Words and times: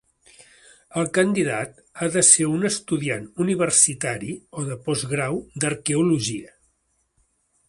El 1.01 1.09
candidat 1.17 1.77
ha 1.93 2.09
de 2.15 2.23
ser 2.31 2.49
un 2.55 2.67
estudiant 2.71 3.29
universitari 3.47 4.33
o 4.63 4.67
de 4.71 4.81
postgrau 4.89 5.41
d'arqueologia. 5.63 6.61